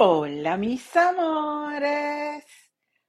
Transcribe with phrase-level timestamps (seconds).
[0.00, 2.44] Hola mis amores,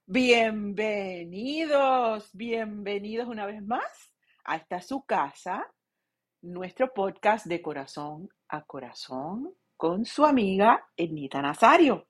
[0.06, 5.72] bienvenidos, bienvenidos una vez más a esta su casa,
[6.42, 12.08] nuestro podcast de corazón a corazón con su amiga Ednita Nazario.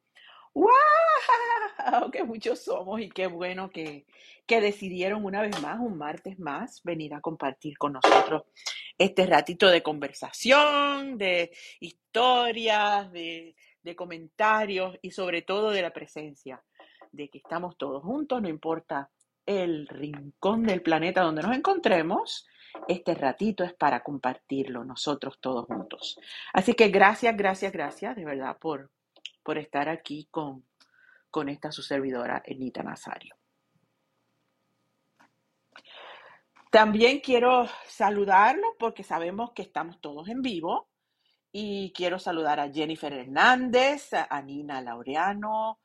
[0.55, 0.69] ¡Wow!
[2.11, 4.07] ¡Qué muchos somos y qué bueno que,
[4.47, 8.45] que decidieron una vez más, un martes más, venir a compartir con nosotros
[8.97, 16.63] este ratito de conversación, de historias, de de comentarios y sobre todo de la presencia,
[17.13, 19.11] de que estamos todos juntos, no importa
[19.47, 22.47] el rincón del planeta donde nos encontremos,
[22.87, 26.19] este ratito es para compartirlo nosotros todos juntos.
[26.53, 28.91] Así que gracias, gracias, gracias de verdad por,
[29.43, 30.65] por estar aquí con,
[31.31, 33.35] con esta su servidora, Enita Nazario.
[36.71, 40.90] También quiero saludarlos porque sabemos que estamos todos en vivo
[41.53, 45.81] y quiero saludar a Jennifer Hernández, a Nina Laureano,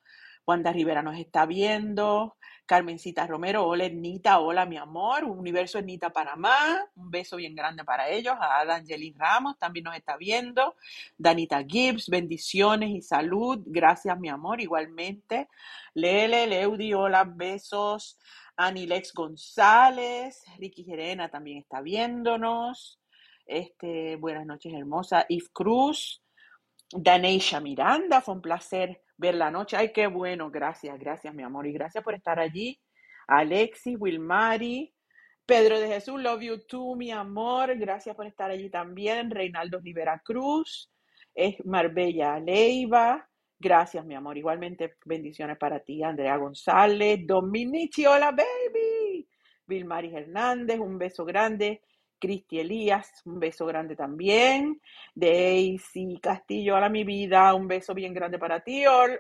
[0.48, 2.38] Wanda Rivera nos está viendo,
[2.68, 8.10] Carmencita Romero, hola Ernita, hola mi amor, Universo Ernita Panamá, un beso bien grande para
[8.10, 10.76] ellos, a Angelina Ramos también nos está viendo,
[11.18, 15.50] Danita Gibbs, bendiciones y salud, gracias mi amor, igualmente,
[15.96, 18.20] Lele, Leudi, hola, besos,
[18.56, 23.00] Anilex González, Ricky Gerena también está viéndonos,
[23.46, 25.26] este, buenas noches, hermosa.
[25.30, 26.24] Yves Cruz,
[26.92, 29.78] Daneisha Miranda, fue un placer ver la noche.
[29.78, 31.68] Ay, qué bueno, gracias, gracias, mi amor.
[31.68, 32.80] Y gracias por estar allí.
[33.28, 34.94] Alexis, Wilmari,
[35.46, 37.78] Pedro de Jesús, love you too, mi amor.
[37.78, 39.32] Gracias por estar allí también.
[39.32, 40.92] Reinaldo Rivera Cruz,
[41.34, 43.28] es Marbella Leiva.
[43.60, 44.38] Gracias, mi amor.
[44.38, 49.28] Igualmente, bendiciones para ti, Andrea González, Dominici, hola, baby.
[49.66, 51.82] Vilmari Hernández, un beso grande.
[52.20, 54.82] Cristi Elías, un beso grande también.
[55.14, 58.86] Daisy Castillo, hola mi vida, un beso bien grande para ti.
[58.86, 59.20] Hola,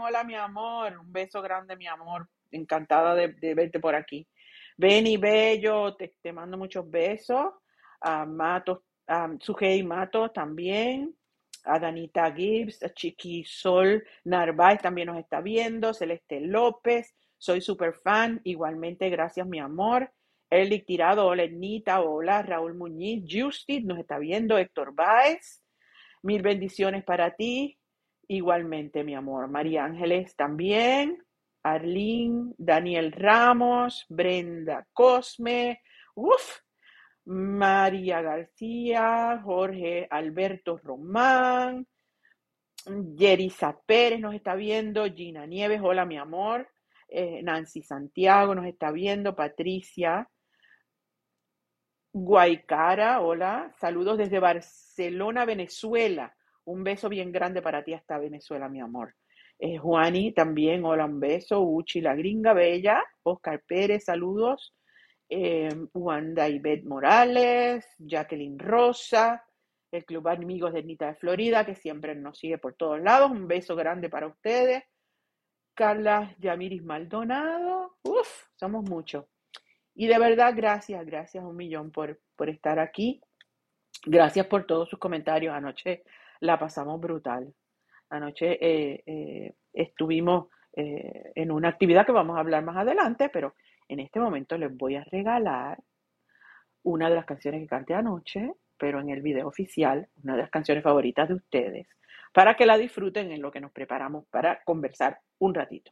[0.00, 2.28] hola, mi amor, un beso grande mi amor.
[2.50, 4.26] Encantada de, verte por aquí.
[4.76, 7.52] Benny Bello, te, te mando muchos besos.
[8.00, 11.14] A Matos, a Sujei Matos también.
[11.64, 15.92] A Danita Gibbs, a Chiqui Sol Narváez también nos está viendo.
[15.92, 18.40] Celeste López, soy super fan.
[18.44, 20.10] Igualmente, gracias mi amor.
[20.50, 21.44] Erlich Tirado, hola
[22.00, 25.62] hola Raúl Muñiz, Justit nos está viendo, Héctor Báez,
[26.22, 27.78] mil bendiciones para ti,
[28.28, 31.22] igualmente mi amor, María Ángeles también,
[31.62, 35.82] Arlene, Daniel Ramos, Brenda Cosme,
[36.14, 36.60] uff,
[37.26, 41.86] María García, Jorge Alberto Román,
[42.86, 46.70] Yerisa Pérez nos está viendo, Gina Nieves, hola mi amor,
[47.06, 50.26] eh, Nancy Santiago nos está viendo, Patricia,
[52.24, 56.34] Guaycara, hola, saludos desde Barcelona, Venezuela.
[56.64, 59.14] Un beso bien grande para ti hasta Venezuela, mi amor.
[59.58, 61.60] Eh, Juani también, hola, un beso.
[61.62, 63.04] Uchi, la gringa bella.
[63.22, 64.74] Oscar Pérez, saludos.
[65.28, 69.44] Eh, Wanda Ibet Morales, Jacqueline Rosa,
[69.92, 73.30] el Club Amigos de Nita de Florida, que siempre nos sigue por todos lados.
[73.30, 74.82] Un beso grande para ustedes.
[75.74, 79.24] Carla Yamiris Maldonado, uf, somos muchos.
[80.00, 83.20] Y de verdad, gracias, gracias un millón por, por estar aquí.
[84.06, 85.52] Gracias por todos sus comentarios.
[85.52, 86.04] Anoche
[86.38, 87.52] la pasamos brutal.
[88.08, 93.56] Anoche eh, eh, estuvimos eh, en una actividad que vamos a hablar más adelante, pero
[93.88, 95.80] en este momento les voy a regalar
[96.84, 100.50] una de las canciones que canté anoche, pero en el video oficial, una de las
[100.50, 101.88] canciones favoritas de ustedes,
[102.32, 105.90] para que la disfruten en lo que nos preparamos para conversar un ratito.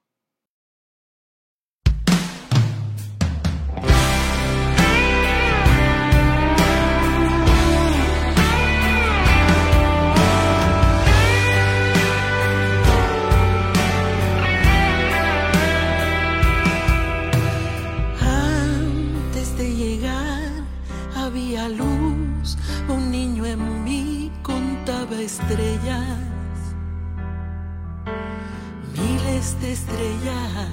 [29.60, 30.68] De estrellas.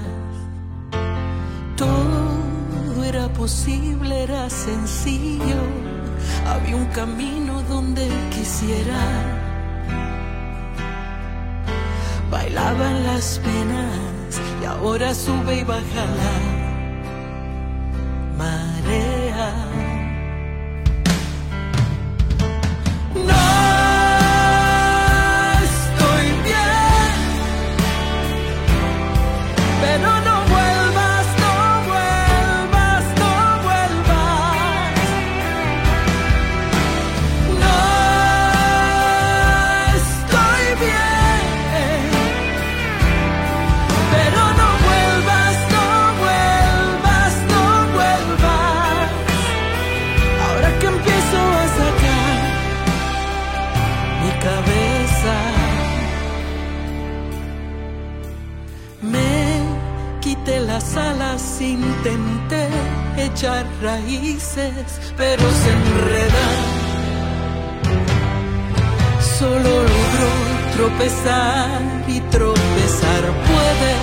[1.75, 5.61] Todo era posible, era sencillo.
[6.47, 9.01] Había un camino donde quisiera.
[12.31, 16.52] Bailaban las penas y ahora sube y baja la
[65.17, 66.55] pero se enredan.
[69.39, 70.31] Solo logró
[70.75, 73.23] tropezar y tropezar.
[73.49, 73.93] Puede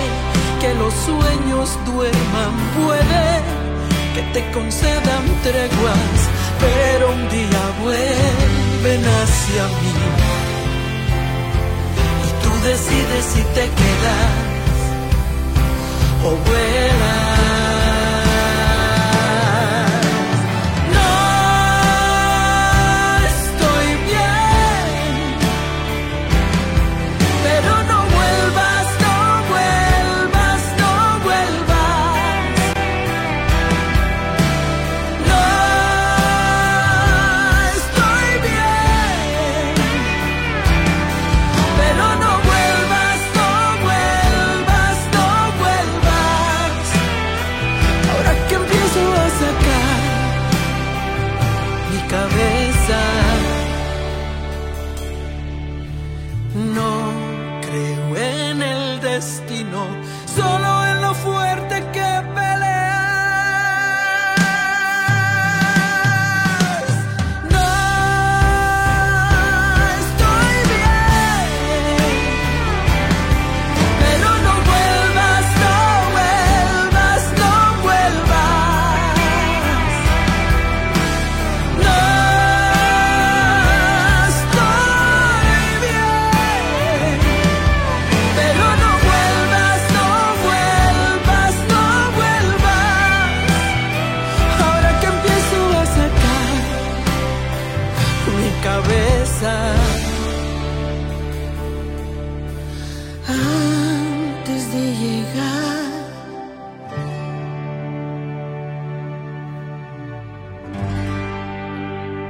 [0.59, 2.53] que los sueños duerman,
[2.83, 3.25] puede
[4.15, 6.19] que te concedan treguas,
[6.59, 9.93] pero un día vuelven hacia mí.
[12.27, 14.50] Y tú decides si te quedas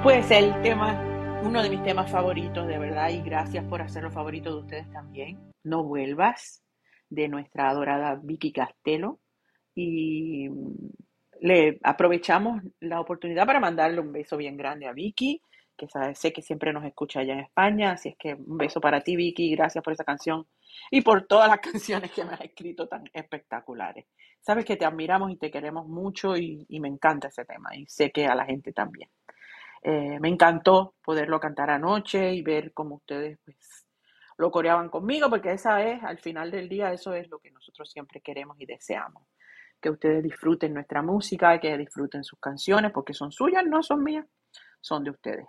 [0.09, 4.61] el tema, uno de mis temas favoritos, de verdad, y gracias por hacerlo favorito de
[4.61, 5.39] ustedes también.
[5.63, 6.63] No vuelvas,
[7.09, 9.19] de nuestra adorada Vicky Castelo.
[9.75, 10.49] Y
[11.39, 15.41] le aprovechamos la oportunidad para mandarle un beso bien grande a Vicky,
[15.77, 17.91] que sé que siempre nos escucha allá en España.
[17.91, 19.51] Así es que un beso para ti, Vicky.
[19.55, 20.47] Gracias por esa canción
[20.89, 24.07] y por todas las canciones que me has escrito tan espectaculares.
[24.39, 28.11] Sabes que te admiramos y te queremos mucho y me encanta ese tema y sé
[28.11, 29.09] que a la gente también.
[29.83, 33.87] Eh, me encantó poderlo cantar anoche y ver cómo ustedes pues,
[34.37, 37.91] lo coreaban conmigo, porque esa es, al final del día, eso es lo que nosotros
[37.91, 39.23] siempre queremos y deseamos.
[39.79, 44.25] Que ustedes disfruten nuestra música, que disfruten sus canciones, porque son suyas, no son mías,
[44.79, 45.45] son de ustedes.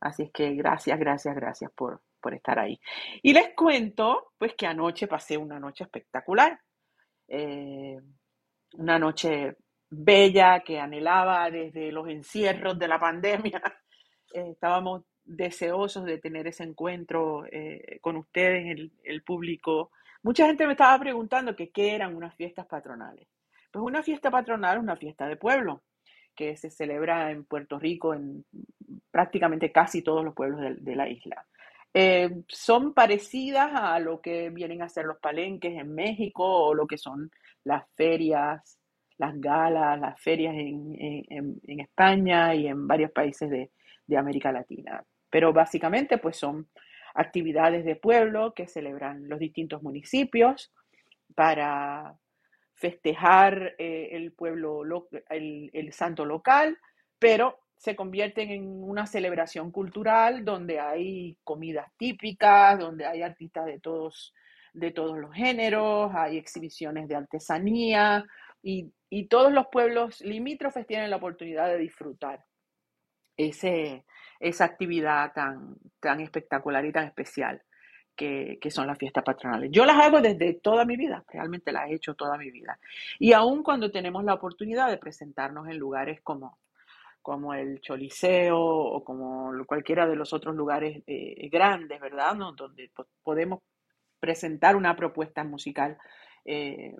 [0.00, 2.80] Así es que gracias, gracias, gracias por, por estar ahí.
[3.22, 6.58] Y les cuento, pues que anoche pasé una noche espectacular.
[7.28, 7.98] Eh,
[8.74, 9.56] una noche
[9.94, 13.62] bella que anhelaba desde los encierros de la pandemia.
[14.34, 19.90] Eh, estábamos deseosos de tener ese encuentro eh, con ustedes, el, el, público.
[20.22, 23.28] Mucha gente me estaba preguntando qué eran unas fiestas patronales.
[23.70, 25.82] Pues una fiesta patronal es una fiesta de pueblo
[26.34, 28.46] que se celebra en Puerto Rico, en
[29.10, 31.44] prácticamente casi todos los pueblos de, de la isla.
[31.92, 36.86] Eh, son parecidas a lo que vienen a ser los palenques en México o lo
[36.86, 37.30] que son
[37.64, 38.78] las ferias
[39.22, 43.70] las galas, las ferias en, España y en varios países de,
[44.16, 45.02] América Latina.
[45.30, 46.68] Pero básicamente pues son
[47.14, 50.70] actividades de pueblo que celebran los distintos municipios
[51.34, 52.14] para
[52.74, 56.76] festejar eh, el pueblo, el, el, santo local,
[57.18, 63.80] pero se convierten en una celebración cultural donde hay comidas típicas, donde hay artistas de
[63.80, 64.34] todos,
[64.74, 68.26] de todos los géneros, hay exhibiciones de artesanía,
[68.62, 68.92] y,
[69.28, 72.44] todos los pueblos limítrofes tienen la oportunidad de disfrutar
[73.36, 74.04] ese,
[74.40, 77.62] esa actividad tan, tan espectacular y tan especial
[78.16, 79.70] que, son las fiestas patronales.
[79.72, 82.78] Yo las hago desde toda mi vida, realmente las he hecho toda mi vida.
[83.18, 86.58] Y aún cuando tenemos la oportunidad de presentarnos en lugares como,
[87.20, 92.36] como el Choliseo o como cualquiera de los otros lugares eh, grandes, ¿verdad?
[92.56, 92.90] Donde
[93.22, 93.60] podemos
[94.20, 95.98] presentar una propuesta musical
[96.44, 96.94] eh,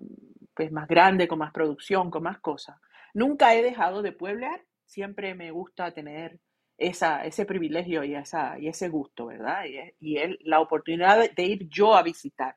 [0.55, 2.77] pues más grande, con más producción, con más cosas.
[3.15, 6.39] Nunca he dejado de pueblear, siempre me gusta tener
[6.79, 9.65] esa, ese privilegio y, esa, y ese gusto, ¿verdad?
[10.01, 12.57] Y, y la oportunidad de, ir yo a visitar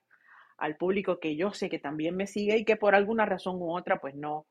[0.58, 3.76] al público que yo sé que también me sigue y que por alguna razón u
[3.76, 4.48] otra pues no,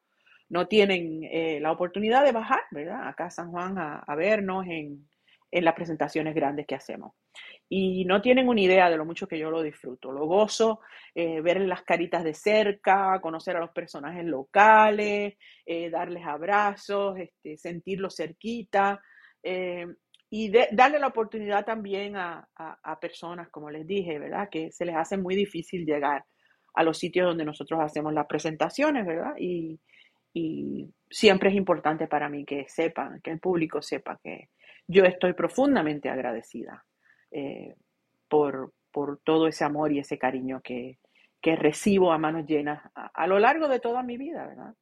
[0.49, 3.09] no tienen eh, la oportunidad de bajar, ¿verdad?
[3.09, 5.09] Acá a San Juan a, vernos en,
[5.51, 7.15] en, las presentaciones grandes que hacemos.
[7.69, 10.13] Y no tienen una idea de lo mucho que yo lo disfruto.
[10.13, 10.81] Lo gozo,
[11.15, 17.57] eh, ver las caritas de cerca, conocer a los personajes locales, eh, darles abrazos, este,
[17.57, 19.01] sentirlos cerquita.
[19.43, 19.87] Eh,
[20.31, 22.49] y darle la oportunidad también a,
[23.01, 24.49] personas, como les dije, ¿verdad?
[24.51, 26.25] Que se les hace muy difícil llegar
[26.75, 29.35] a los sitios donde nosotros hacemos las presentaciones, ¿verdad?
[29.39, 29.79] Y,
[30.33, 34.49] y siempre es importante para mí que sepan, que el público sepa que
[34.89, 36.85] yo estoy profundamente agradecida
[37.35, 37.75] eh,
[38.29, 40.99] por, por, todo ese amor y ese cariño que,
[41.43, 44.75] que recibo a manos llenas a, lo largo de toda mi vida, ¿verdad?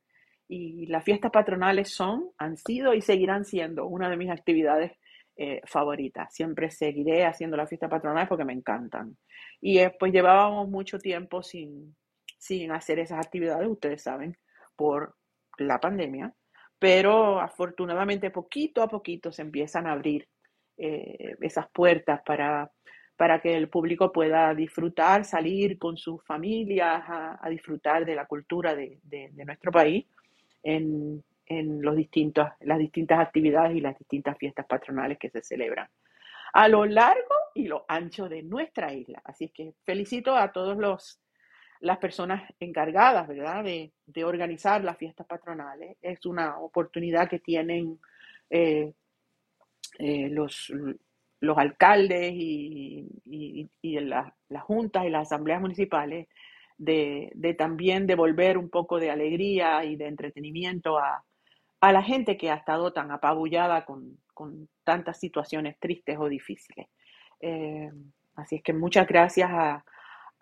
[0.48, 4.92] Y las fiestas patronales son, han sido y seguirán siendo una de mis actividades
[5.34, 6.34] eh, favoritas.
[6.34, 9.16] Siempre seguiré haciendo las fiestas patronales porque me encantan.
[9.62, 11.96] Y eh, pues llevábamos mucho tiempo sin,
[12.38, 14.36] sin hacer esas actividades, ustedes saben,
[14.76, 15.16] por
[15.56, 16.34] la pandemia,
[16.78, 20.28] pero afortunadamente poquito a poquito se empiezan a abrir
[20.76, 22.70] eh, esas puertas para,
[23.16, 28.74] para que el público pueda disfrutar, salir con sus familias a, disfrutar de la cultura
[28.74, 29.00] de,
[29.44, 30.06] nuestro país
[30.62, 35.88] en, en los distintos, las distintas actividades y las distintas fiestas patronales que se celebran
[36.52, 39.22] a lo largo y lo ancho de nuestra isla.
[39.24, 41.18] Así que felicito a todos los
[41.80, 43.92] las personas encargadas, ¿verdad?, de,
[44.24, 45.96] organizar las fiestas patronales.
[46.00, 47.98] Es una oportunidad que tienen
[48.50, 48.92] eh,
[49.98, 50.72] eh, los,
[51.40, 53.08] los alcaldes y,
[53.82, 56.28] las juntas y las asambleas municipales
[56.78, 61.24] de, también devolver un poco de alegría y de entretenimiento a,
[61.80, 64.18] la gente que ha estado tan apabullada con,
[64.84, 66.88] tantas situaciones tristes o difíciles.
[67.40, 67.90] Eh,
[68.34, 69.84] así es que muchas gracias a,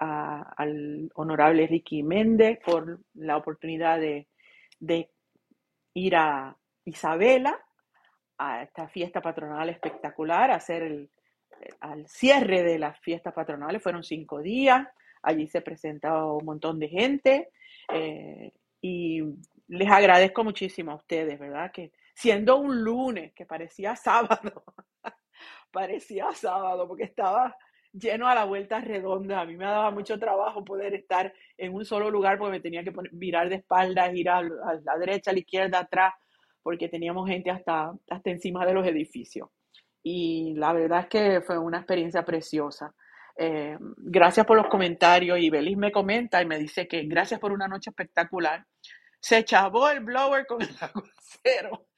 [0.01, 4.27] al honorable Ricky Méndez por la oportunidad de,
[5.93, 7.59] ir a Isabela,
[8.43, 11.11] a esta fiesta patronal espectacular, hacer el,
[11.81, 14.89] al cierre de las fiestas patronales, fueron cinco días,
[15.23, 17.51] allí se presentaba un montón de gente
[17.93, 19.23] eh, y
[19.69, 21.71] les agradezco muchísimo a ustedes, ¿verdad?
[21.71, 24.65] Que siendo un lunes, que parecía sábado,
[25.71, 27.55] parecía sábado, porque estaba
[27.93, 29.41] lleno a la vuelta redonda.
[29.41, 32.83] A mí me daba mucho trabajo poder estar en un solo lugar porque me tenía
[32.83, 36.15] que poner, virar de espaldas, ir a, la derecha, a la izquierda, atrás,
[36.63, 39.49] porque teníamos gente hasta, hasta encima de los edificios.
[40.03, 42.95] Y la verdad es que fue una experiencia preciosa.
[43.37, 45.39] Eh, gracias por los comentarios.
[45.39, 48.67] Y Belis me comenta y me dice que gracias por una noche espectacular.
[49.21, 51.89] Se chavó el blower con el aguacero,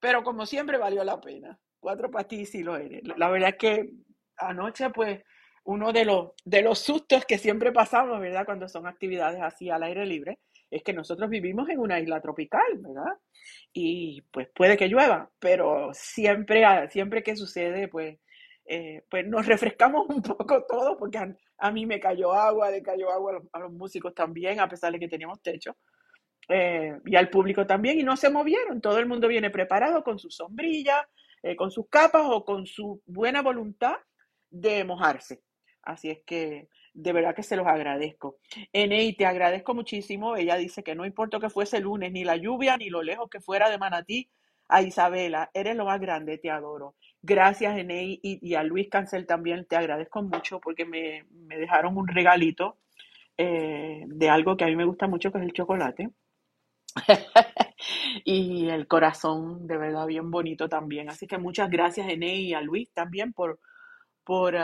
[0.00, 1.58] pero como siempre valió la pena.
[1.78, 3.02] Cuatro pastillas y lo eres.
[3.16, 3.90] La verdad es que
[4.36, 5.22] anoche pues
[5.64, 8.44] uno de los, de los sustos que siempre pasamos, ¿verdad?
[8.44, 10.38] Cuando son actividades así al aire libre,
[10.70, 13.18] es que nosotros vivimos en una isla tropical, ¿verdad?
[13.72, 18.18] Y pues puede que llueva, pero siempre, siempre que sucede, pues,
[18.66, 21.18] eh, pues nos refrescamos un poco todos, porque
[21.58, 25.00] a, mí me cayó agua, le cayó agua a los, músicos también, a pesar de
[25.00, 25.76] que teníamos techo.
[26.48, 28.80] Eh, y al público también, y no se movieron.
[28.80, 31.08] Todo el mundo viene preparado con su sombrilla,
[31.42, 33.96] eh, con sus capas o con su buena voluntad
[34.50, 35.42] de mojarse.
[35.82, 38.38] Así es que de verdad que se los agradezco.
[38.72, 40.36] Enei, te agradezco muchísimo.
[40.36, 43.40] Ella dice que no importa que fuese lunes, ni la lluvia, ni lo lejos que
[43.40, 44.28] fuera de Manatí,
[44.68, 46.94] a Isabela, eres lo más grande, te adoro.
[47.22, 52.78] Gracias, Enei, y, a Luis Cancel también te agradezco mucho porque me, dejaron un regalito
[53.36, 56.10] eh, de algo que a mí me gusta mucho, que es el chocolate.
[58.24, 61.10] y el corazón, de verdad, bien bonito también.
[61.10, 63.58] Así que muchas gracias, Enei, y a Luis también por,
[64.24, 64.54] por,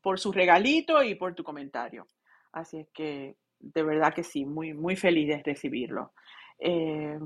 [0.00, 2.06] por su regalito y por tu comentario.
[2.52, 6.12] Así es que de verdad que sí, muy, muy feliz de recibirlo.
[6.58, 7.18] Eh,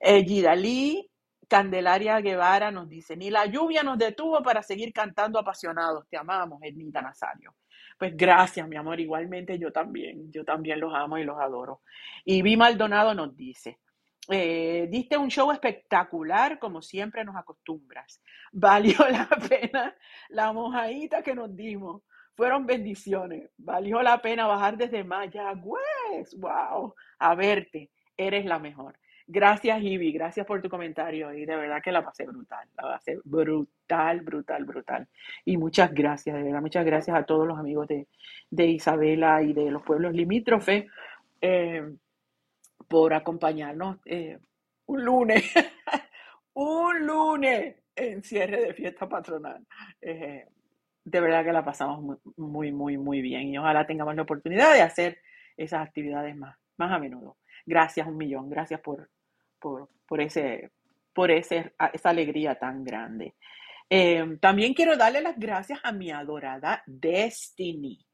[0.00, 1.10] eh, Gidalí
[1.48, 6.06] Candelaria Guevara nos dice, ni la lluvia nos detuvo para seguir cantando apasionados.
[6.08, 7.56] Te amamos, Ednita Nazario.
[7.98, 9.00] Pues gracias, mi amor.
[9.00, 11.82] Igualmente yo también, yo también los amo y los adoro.
[12.24, 13.78] Y Vi Maldonado nos dice,
[14.30, 18.22] eh, diste un show espectacular, como siempre nos acostumbras.
[18.52, 19.94] Valió la pena
[20.28, 22.02] la mojadita que nos dimos.
[22.34, 23.50] Fueron bendiciones.
[23.58, 26.34] Valió la pena bajar desde Mayagüez.
[26.38, 26.94] ¡Wow!
[27.18, 27.90] A verte.
[28.16, 28.98] Eres la mejor.
[29.26, 30.12] Gracias, Ivy.
[30.12, 31.32] Gracias por tu comentario.
[31.34, 32.66] Y de verdad que la pasé brutal.
[32.76, 35.08] La pasé brutal, brutal, brutal.
[35.44, 36.60] Y muchas gracias, de verdad.
[36.60, 40.86] Muchas gracias a todos los amigos de, Isabela y de los pueblos limítrofes.
[41.40, 41.82] Eh,
[42.88, 44.38] por acompañarnos eh,
[44.86, 45.44] un lunes,
[46.54, 49.66] un lunes en cierre de fiesta patronal.
[50.00, 50.46] Eh,
[51.04, 54.82] de verdad que la pasamos muy, muy, muy, bien y ojalá tengamos la oportunidad de
[54.82, 55.18] hacer
[55.56, 57.38] esas actividades más, más a menudo.
[57.66, 59.10] Gracias un millón, gracias por,
[59.58, 60.70] por, ese,
[61.12, 63.34] por ese, esa alegría tan grande.
[63.88, 68.06] Eh, también quiero darle las gracias a mi adorada Destiny.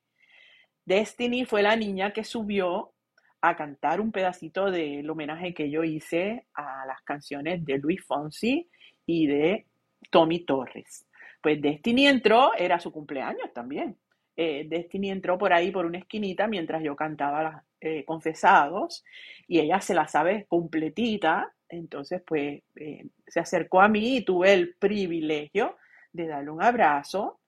[0.84, 2.94] Destiny fue la niña que subió
[3.40, 8.68] a cantar un pedacito del homenaje que yo hice a las canciones de Luis Fonsi
[9.04, 9.66] y de
[10.10, 11.06] Tommy Torres.
[11.42, 13.96] Pues Destiny entró, era su cumpleaños también.
[14.36, 19.04] Eh, Destiny entró por ahí por una esquinita mientras yo cantaba las eh, confesados
[19.46, 21.52] y ella se la sabe completita.
[21.68, 25.76] Entonces, pues eh, se acercó a mí y tuve el privilegio
[26.12, 27.40] de darle un abrazo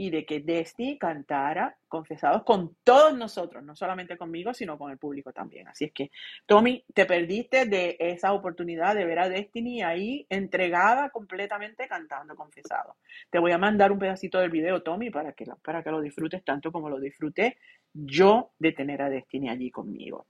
[0.00, 4.96] y de que Destiny cantara confesados con todos nosotros, no solamente conmigo, sino con el
[4.96, 5.68] público también.
[5.68, 6.10] Así es que,
[6.46, 12.96] Tommy, te perdiste de esa oportunidad de ver a Destiny ahí entregada completamente cantando confesados.
[13.28, 16.42] Te voy a mandar un pedacito del video, Tommy, para que, para que lo disfrutes
[16.42, 17.58] tanto como lo disfruté
[17.92, 20.28] yo de tener a Destiny allí conmigo.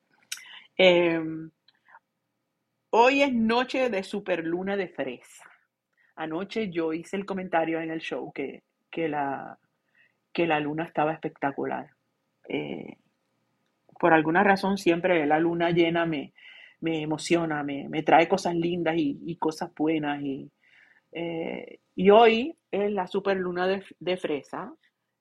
[0.76, 1.22] Eh,
[2.90, 5.48] hoy es noche de superluna de fresa.
[6.16, 9.58] Anoche yo hice el comentario en el show que que la,
[10.32, 11.90] que la luna estaba espectacular.
[12.48, 12.96] Eh,
[13.98, 16.32] por alguna razón siempre la luna llena me,
[16.80, 20.22] me emociona, me, me, trae cosas lindas y, cosas buenas.
[20.22, 20.50] Y,
[21.12, 24.72] eh, y, hoy es la super luna de, de fresa.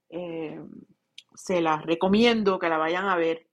[0.10, 0.60] Eh,
[1.36, 3.50] se las recomiendo que la vayan a ver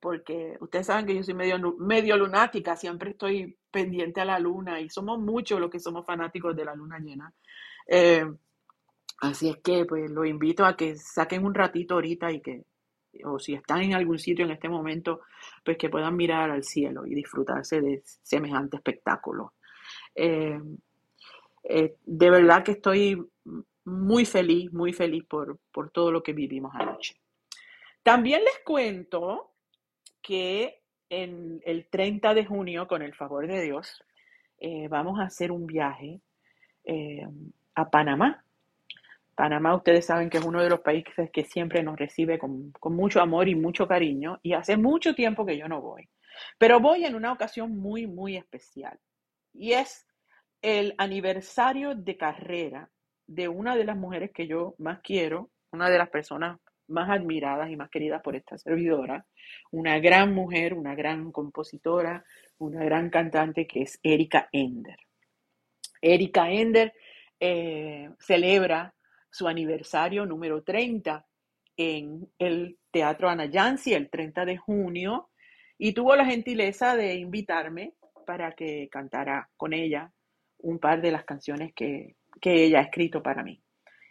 [0.00, 4.80] porque ustedes saben que yo soy medio, medio lunática, siempre estoy pendiente a la luna
[4.80, 7.32] y somos muchos los que somos fanáticos de la luna llena.
[7.86, 8.24] Eh,
[9.20, 12.64] Así es que pues lo invito a que saquen un ratito ahorita y que,
[13.24, 15.22] o si están en algún sitio en este momento,
[15.64, 19.54] pues que puedan mirar al cielo y disfrutarse de semejante espectáculo.
[20.14, 20.60] Eh,
[21.64, 23.20] eh, de verdad que estoy
[23.84, 27.16] muy feliz, muy feliz por, por todo lo que vivimos anoche.
[28.04, 29.50] También les cuento
[30.22, 34.04] que en el 30 de junio, con el favor de Dios,
[34.58, 36.20] eh, vamos a hacer un viaje
[37.74, 38.44] a Panamá.
[39.38, 42.96] Panamá, ustedes saben que es uno de los países que siempre nos recibe con, con,
[42.96, 46.08] mucho amor y mucho cariño, y hace mucho tiempo que yo no voy.
[46.58, 48.98] Pero voy en una ocasión muy, muy especial,
[49.54, 50.08] y es
[50.60, 52.90] el aniversario de carrera
[53.28, 57.70] de una de las mujeres que yo más quiero, una de las personas más admiradas
[57.70, 59.24] y más queridas por esta servidora,
[59.70, 62.24] una gran mujer, una gran compositora,
[62.58, 64.98] una gran cantante que es Erika Ender.
[66.02, 66.92] Erika Ender
[67.38, 68.92] eh, celebra
[69.30, 71.26] su aniversario número 30
[71.76, 75.30] en el Teatro Anayansi el 30 de junio
[75.78, 77.94] y tuvo la gentileza de invitarme
[78.26, 80.12] para que cantara con ella
[80.58, 83.62] un par de las canciones que, que ella ha escrito para mí.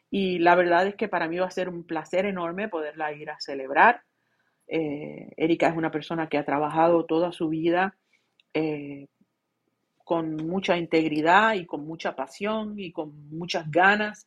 [0.09, 3.29] Y la verdad es que para mí va a ser un placer enorme poderla ir
[3.29, 4.01] a celebrar.
[4.67, 7.97] Eh, Erika es una persona que ha trabajado toda su vida
[8.53, 9.07] eh,
[10.05, 14.25] con mucha integridad y con mucha pasión y con muchas ganas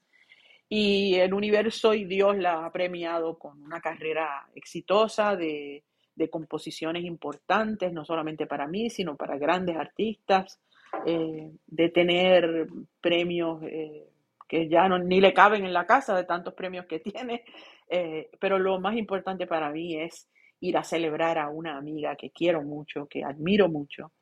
[0.73, 5.83] y el universo y Dios la ha premiado con una carrera exitosa de,
[6.15, 10.61] de composiciones importantes, no solamente para mí, sino para grandes artistas,
[11.05, 12.69] eh, de tener
[13.01, 14.07] premios eh,
[14.49, 17.45] que ya no, ni le caben en la casa de tantos premios que tiene,
[17.89, 20.29] eh, pero lo más importante para mí es
[20.61, 24.13] ir a celebrar a una amiga que quiero mucho, que admiro mucho.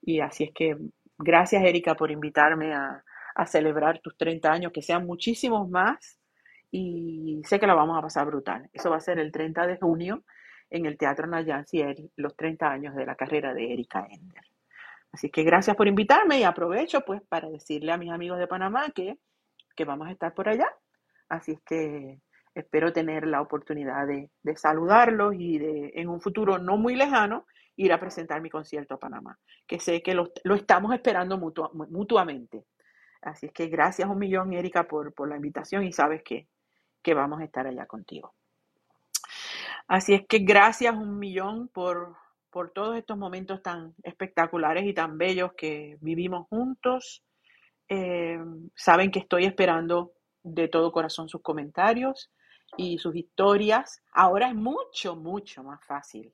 [0.00, 0.78] Y así es que
[1.18, 3.04] gracias Erika por invitarme a,
[3.40, 6.18] a celebrar tus 30 años, que sean muchísimos más
[6.70, 8.68] y sé que la vamos a pasar brutal.
[8.70, 10.24] Eso va a ser el 30 de junio
[10.68, 11.82] en el Teatro Nayansi,
[12.16, 14.44] los 30 años de la carrera de Erika Ender.
[15.10, 18.90] Así que gracias por invitarme y aprovecho pues para decirle a mis amigos de Panamá
[18.94, 19.18] que,
[19.74, 20.68] que vamos a estar por allá.
[21.30, 22.20] Así es que
[22.54, 27.46] espero tener la oportunidad de, de saludarlos y de en un futuro no muy lejano
[27.76, 31.70] ir a presentar mi concierto a Panamá, que sé que lo, lo estamos esperando mutua,
[31.72, 32.66] mutuamente.
[33.22, 36.48] Así es que gracias un millón, Erika, por, por la invitación y sabes que,
[37.02, 38.34] que vamos a estar allá contigo.
[39.88, 42.16] Así es que gracias un millón por,
[42.50, 47.22] por todos estos momentos tan espectaculares y tan bellos que vivimos juntos.
[47.88, 48.38] Eh,
[48.74, 52.30] saben que estoy esperando de todo corazón sus comentarios
[52.76, 54.02] y sus historias.
[54.12, 56.32] Ahora es mucho, mucho más fácil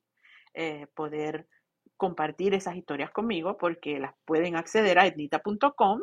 [0.54, 1.48] eh, poder
[1.96, 6.02] compartir esas historias conmigo porque las pueden acceder a etnita.com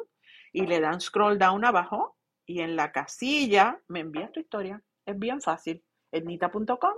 [0.54, 4.82] y le dan scroll down abajo y en la casilla me envías tu historia.
[5.06, 5.84] Es bien fácil.
[6.12, 6.94] Etnita.com,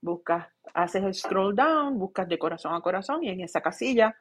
[0.00, 4.16] buscas, haces el scroll down, buscas de corazón a corazón y en esa casilla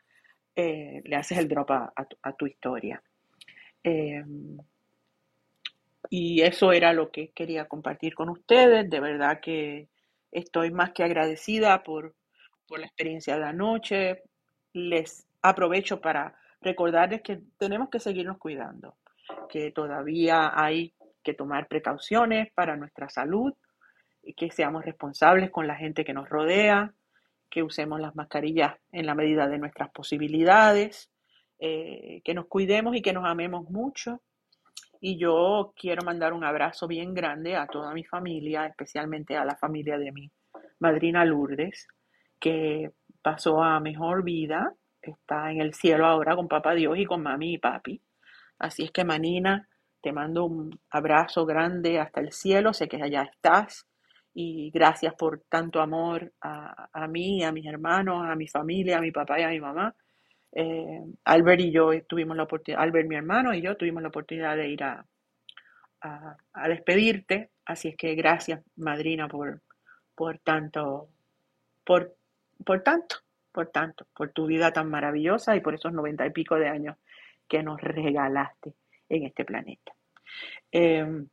[0.55, 3.01] eh, le haces el drop a, a, tu, historia.
[3.83, 4.23] Eh,
[6.09, 8.89] y eso era lo que quería compartir con ustedes.
[8.89, 9.87] De verdad que
[10.31, 12.15] estoy más que agradecida por,
[12.67, 14.23] por la experiencia de la noche.
[14.73, 18.95] Les aprovecho para recordarles que tenemos que seguirnos cuidando,
[19.49, 23.53] que todavía hay que tomar precauciones para nuestra salud,
[24.23, 26.93] y que seamos responsables con la gente que nos rodea,
[27.49, 31.11] que usemos las mascarillas en la medida de nuestras posibilidades,
[31.59, 34.21] eh, que nos cuidemos y que nos amemos mucho.
[34.99, 39.57] Y yo quiero mandar un abrazo bien grande a toda mi familia, especialmente a la
[39.57, 40.31] familia de mi
[40.79, 41.87] madrina Lourdes,
[42.39, 44.73] que pasó a mejor vida,
[45.11, 48.01] está en el cielo ahora con papá Dios y con mami y papi.
[48.59, 49.67] Así es que Manina,
[50.01, 53.87] te mando un abrazo grande hasta el cielo, sé que allá estás
[54.33, 59.01] y gracias por tanto amor a, a mí, a mis hermanos, a mi familia, a
[59.01, 59.95] mi papá y a mi mamá.
[60.51, 64.55] Eh, Albert y yo tuvimos la oportunidad, Albert mi hermano y yo tuvimos la oportunidad
[64.55, 65.05] de ir a,
[66.01, 69.61] a, a despedirte, así es que gracias madrina por,
[70.15, 71.09] por tanto,
[71.83, 72.15] por,
[72.65, 73.17] por tanto,
[73.53, 76.97] por tanto, por tu vida tan maravillosa y por esos noventa y pico de años
[77.47, 78.73] que nos regalaste
[79.07, 79.93] en este planeta.
[80.71, 81.25] Eh,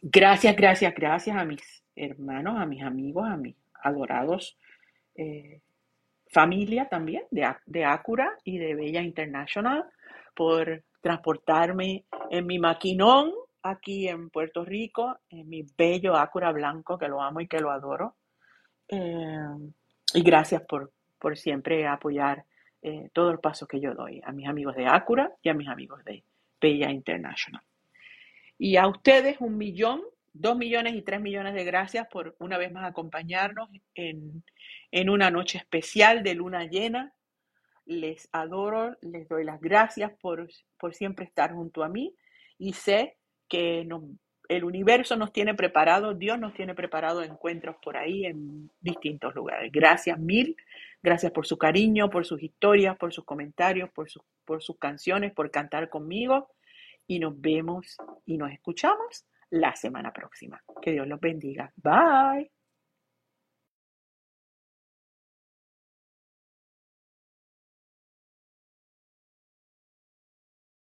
[0.00, 4.58] gracias, gracias, gracias a mis hermanos, a mis amigos, a mis adorados
[5.14, 5.60] eh,
[6.30, 9.84] familia también de, de Acura y de Bella International
[10.34, 17.08] por transportarme en mi maquinón aquí en Puerto Rico, en mi bello Acura blanco que
[17.08, 18.16] lo amo y que lo adoro.
[18.88, 19.36] Eh,
[20.14, 22.44] y gracias por, por siempre apoyar
[22.82, 25.68] eh, todo el paso que yo doy a mis amigos de Acura y a mis
[25.68, 26.24] amigos de
[26.60, 27.62] Bella International.
[28.58, 32.72] Y a ustedes un millón, dos millones y tres millones de gracias por una vez
[32.72, 34.42] más acompañarnos en,
[34.90, 37.12] en una noche especial de luna llena.
[37.86, 42.14] Les adoro, les doy las gracias por, por siempre estar junto a mí
[42.58, 43.16] y sé
[43.48, 44.04] que nos-
[44.48, 49.70] el universo nos tiene preparado, Dios nos tiene preparado encuentros por ahí en distintos lugares.
[49.72, 50.56] Gracias mil,
[51.02, 55.88] gracias por su cariño, por sus historias, por sus comentarios, por sus, canciones, por cantar
[55.90, 56.48] conmigo
[57.06, 60.62] y nos vemos y nos escuchamos la semana próxima.
[60.80, 61.72] Que Dios los bendiga.
[61.76, 62.51] Bye.